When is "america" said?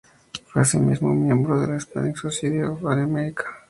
2.87-3.59